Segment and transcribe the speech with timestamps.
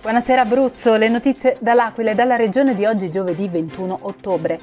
[0.00, 4.58] Buonasera Abruzzo, le notizie dall'Aquila e dalla regione di oggi giovedì 21 ottobre.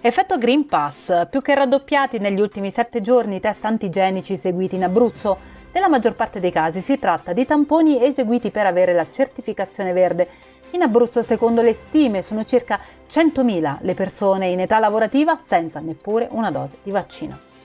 [0.00, 4.84] Effetto Green Pass, più che raddoppiati negli ultimi sette giorni i test antigenici seguiti in
[4.84, 5.36] Abruzzo.
[5.70, 10.28] Nella maggior parte dei casi si tratta di tamponi eseguiti per avere la certificazione verde.
[10.70, 16.26] In Abruzzo, secondo le stime, sono circa 100.000 le persone in età lavorativa senza neppure
[16.30, 17.55] una dose di vaccino.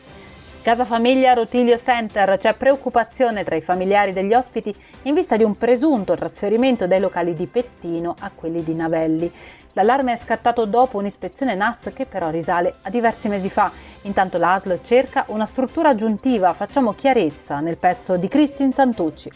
[0.63, 4.71] Casa Famiglia Rotilio Center c'è preoccupazione tra i familiari degli ospiti
[5.03, 9.31] in vista di un presunto trasferimento dai locali di Pettino a quelli di Navelli.
[9.73, 13.71] L'allarme è scattato dopo un'ispezione NAS che però risale a diversi mesi fa.
[14.03, 19.31] Intanto l'ASL cerca una struttura aggiuntiva, facciamo chiarezza nel pezzo di Cristin Santucci.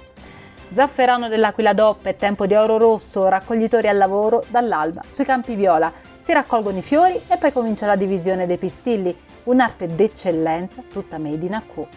[0.74, 5.92] Zafferano dell'Aquila DOP, è tempo di oro rosso, raccoglitori al lavoro dall'alba sui campi viola.
[6.26, 11.46] Si raccolgono i fiori e poi comincia la divisione dei pistilli un'arte d'eccellenza tutta made
[11.46, 11.88] in AQ.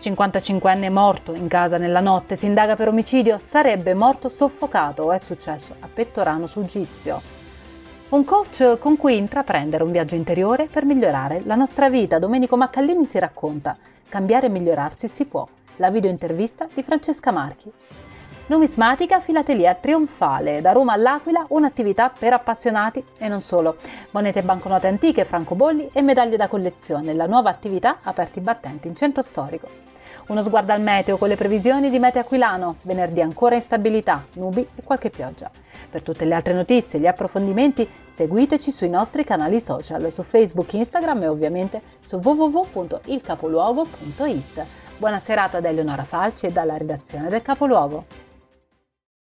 [0.00, 5.18] 55enne morto in casa nella notte, si indaga per omicidio, sarebbe morto soffocato o è
[5.18, 7.22] successo a Pettorano sul Gizio.
[8.08, 12.18] Un coach con cui intraprendere un viaggio interiore per migliorare la nostra vita.
[12.18, 13.76] Domenico Maccallini si racconta.
[14.08, 15.46] Cambiare e migliorarsi si può.
[15.76, 17.70] La video intervista di Francesca Marchi.
[18.48, 23.76] Numismatica Filatelia Trionfale, da Roma all'Aquila un'attività per appassionati e non solo.
[24.12, 28.94] Monete e banconote antiche, francobolli e medaglie da collezione, la nuova attività aperti battenti in
[28.94, 29.68] centro storico.
[30.28, 34.82] Uno sguardo al meteo con le previsioni di Mete Aquilano, venerdì ancora instabilità, nubi e
[34.84, 35.50] qualche pioggia.
[35.90, 40.72] Per tutte le altre notizie e gli approfondimenti seguiteci sui nostri canali social, su Facebook,
[40.72, 44.64] Instagram e ovviamente su www.ilcapoluogo.it.
[44.98, 48.25] Buona serata da Eleonora Falci e dalla redazione del Capoluogo.